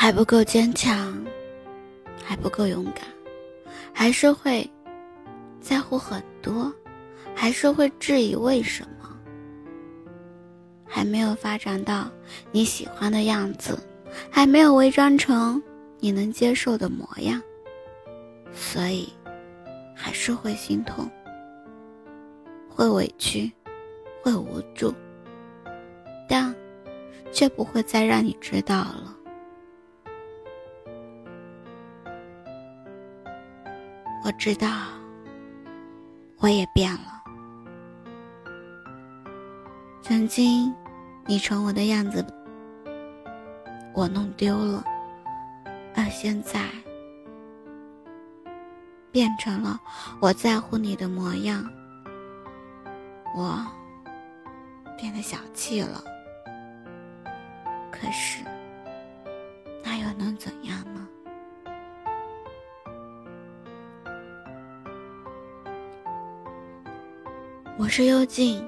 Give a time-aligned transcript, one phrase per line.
[0.00, 1.12] 还不够坚强，
[2.24, 3.04] 还不够勇敢，
[3.92, 4.70] 还是会
[5.60, 6.72] 在乎很多，
[7.34, 9.10] 还是会质疑为什么，
[10.86, 12.08] 还没有发展到
[12.52, 13.76] 你喜欢的样子，
[14.30, 15.60] 还没有伪装成
[15.98, 17.42] 你能接受的模样，
[18.52, 19.12] 所以
[19.96, 21.10] 还是会心痛，
[22.70, 23.52] 会委屈，
[24.22, 24.94] 会无助，
[26.28, 26.54] 但
[27.32, 29.16] 却不会再让你知道了。
[34.28, 34.68] 我知道，
[36.36, 37.24] 我也变了。
[40.02, 40.70] 曾经，
[41.24, 42.22] 你宠我的样子，
[43.94, 44.84] 我弄丢了；
[45.96, 46.60] 而现在，
[49.10, 49.80] 变成了
[50.20, 51.66] 我在乎你的模样。
[53.34, 53.66] 我
[54.98, 56.04] 变得小气了。
[57.90, 58.44] 可是，
[67.78, 68.60] 我是幽静，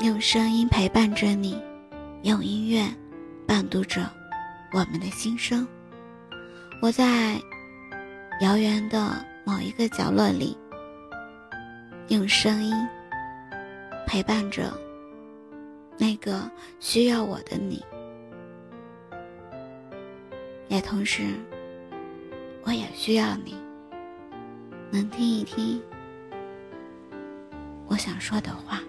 [0.00, 1.58] 用声音陪伴着你，
[2.20, 2.86] 用音乐
[3.46, 4.10] 伴读着
[4.74, 5.66] 我们的心声。
[6.82, 7.40] 我在
[8.42, 10.54] 遥远的某一个角落里，
[12.08, 12.74] 用声音
[14.06, 14.70] 陪伴着
[15.96, 17.82] 那个需要我的你，
[20.68, 21.22] 也同时，
[22.64, 23.54] 我也需要你，
[24.90, 25.80] 能听一听。
[27.86, 28.80] 我想说的话。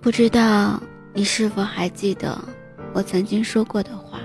[0.00, 0.80] 不知道。
[1.16, 2.38] 你是否还记得
[2.92, 4.20] 我曾经说过的话，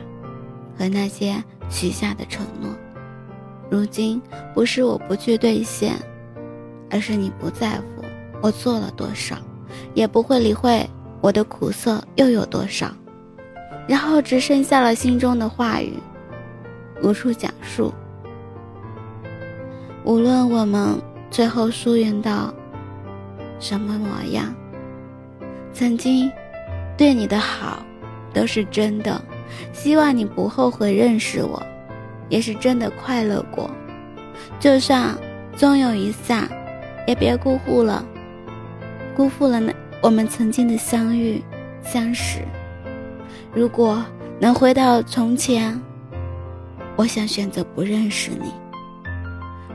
[0.78, 2.70] 和那些许下的承诺？
[3.70, 4.22] 如今
[4.54, 5.96] 不是我不去兑现，
[6.90, 8.04] 而是你不在乎
[8.42, 9.38] 我做了多少，
[9.94, 10.86] 也不会理会
[11.22, 12.92] 我的苦涩又有多少，
[13.88, 15.94] 然后只剩下了心中的话语，
[17.02, 17.94] 无处讲述。
[20.04, 22.54] 无论我们最后疏远到
[23.62, 24.54] 什么模样，
[25.72, 26.30] 曾经。
[27.02, 27.84] 对你的好，
[28.32, 29.20] 都是真的。
[29.74, 31.60] 希望你不后悔认识我，
[32.30, 33.68] 也是真的快乐过。
[34.60, 35.18] 就算
[35.58, 36.48] 终有一散，
[37.08, 38.06] 也别辜负了，
[39.16, 41.42] 辜负了那我们曾经的相遇、
[41.82, 42.42] 相识。
[43.52, 44.06] 如果
[44.40, 45.82] 能回到从前，
[46.96, 48.52] 我想选择不认识你。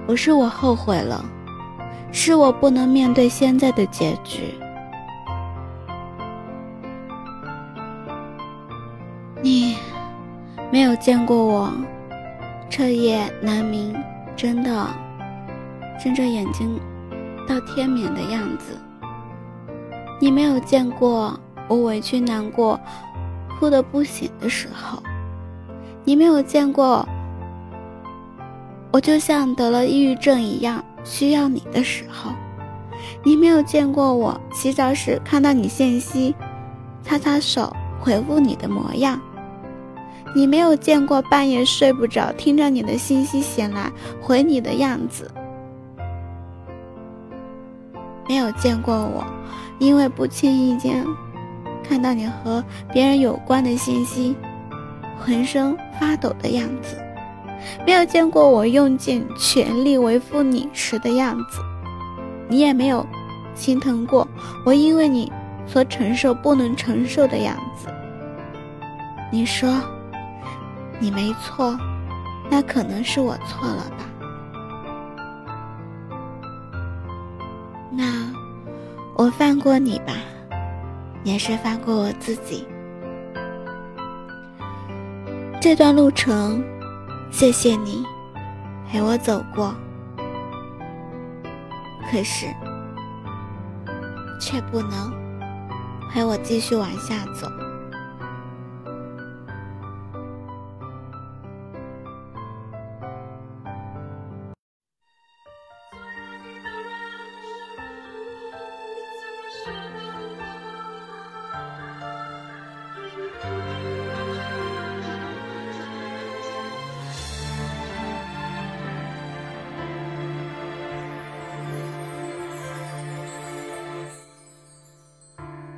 [0.06, 1.24] 不是我后悔了，
[2.12, 4.54] 是我不能面对现在的结局。
[10.76, 11.72] 没有见过我
[12.68, 13.94] 彻夜难眠，
[14.36, 14.86] 真的
[15.98, 16.78] 睁着眼睛
[17.48, 18.78] 到天明的样子。
[20.20, 22.78] 你没有见过我委屈难过、
[23.58, 25.02] 哭得不行的时候。
[26.04, 27.08] 你没有见过
[28.92, 32.32] 我就像得了抑郁症一样需要你的时候。
[33.24, 36.34] 你没有见过我洗澡时看到你信息，
[37.02, 39.18] 擦擦手回复你的模样。
[40.36, 43.90] 你没有见过半夜睡不着，听着你的信息醒来
[44.20, 45.24] 回你的样子；
[48.28, 49.24] 没有见过我，
[49.78, 51.02] 因为不经意间
[51.82, 52.62] 看到你和
[52.92, 54.36] 别人有关的信息，
[55.18, 56.98] 浑身发抖的样子；
[57.86, 61.62] 没有见过我用尽全力维护你时的样子；
[62.46, 63.06] 你也没有
[63.54, 64.28] 心疼过
[64.66, 65.32] 我因为你
[65.66, 67.88] 所承受不能承受的样子。
[69.32, 69.80] 你说。
[70.98, 71.78] 你没错，
[72.50, 74.04] 那可能是我错了吧？
[77.90, 78.04] 那
[79.14, 80.14] 我放过你吧，
[81.24, 82.66] 也是放过我自己。
[85.60, 86.62] 这段路程，
[87.30, 88.04] 谢谢你
[88.88, 89.74] 陪我走过，
[92.10, 92.46] 可是
[94.40, 95.12] 却不能
[96.12, 97.50] 陪我继续往下走。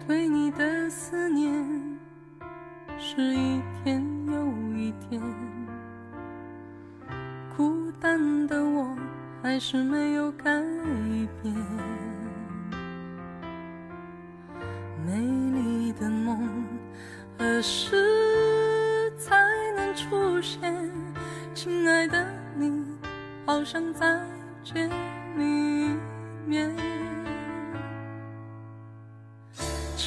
[0.08, 1.98] 对你的思念
[2.98, 5.20] 是一天又一天，
[7.54, 8.96] 孤单的我
[9.42, 10.50] 还是没有改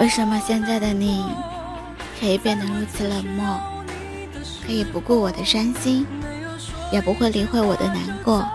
[0.00, 1.24] 为什么现在的你
[2.20, 3.58] 可以变得如此冷漠，
[4.64, 6.06] 可以不顾我的伤心，
[6.92, 8.48] 也不会理会我的难过，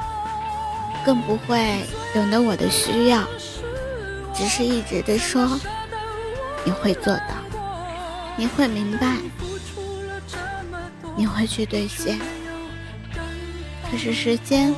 [1.06, 1.82] 更不会
[2.14, 3.24] 懂得我的需要，
[4.34, 5.60] 只是一直的说
[6.64, 7.36] 你会做到，
[8.38, 9.18] 你会明白，
[11.16, 12.18] 你会去兑现。
[13.92, 14.74] 可是时间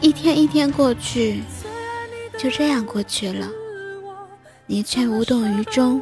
[0.00, 1.42] 一天一天过去，
[2.36, 3.48] 就这样过去了。
[4.70, 5.98] 你却无动于衷，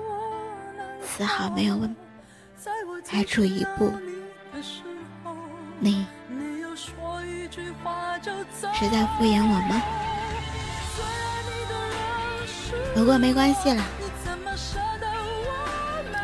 [1.00, 1.78] 丝毫没有
[3.12, 3.92] 迈出一步。
[5.78, 6.04] 你
[8.75, 9.80] 是在敷衍我吗？
[12.92, 13.85] 不过没关系了，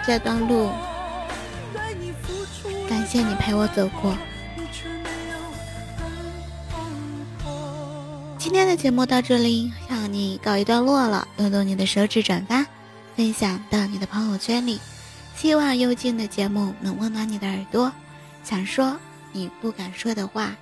[0.05, 0.73] 这段路
[2.89, 4.17] 感谢你陪我走过。
[8.53, 11.27] 今天的节目到这里，向你告一段落了。
[11.39, 12.67] 动动你的手指，转发
[13.17, 14.79] 分享到你的朋友圈里。
[15.35, 17.91] 希望幽静的节目能温暖你的耳朵，
[18.45, 19.01] 想说
[19.33, 20.55] 你不敢说的话。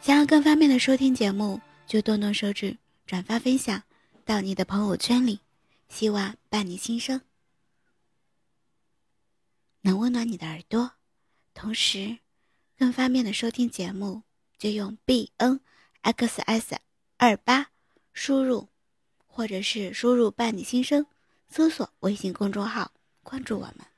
[0.00, 2.74] 想要更方便的收听节目，就动动手指
[3.06, 3.82] 转发分享
[4.24, 5.40] 到你的朋友圈里。
[5.90, 7.20] 希望伴你心声，
[9.82, 10.92] 能温暖你的耳朵。
[11.52, 12.16] 同时，
[12.78, 14.22] 更方便的收听节目，
[14.56, 15.60] 就用 B N。
[16.02, 16.76] X s
[17.16, 17.68] 二八
[18.12, 18.68] 输入，
[19.26, 21.06] 或者是输入“伴你心声”，
[21.48, 22.92] 搜索微信公众号，
[23.22, 23.91] 关注我们。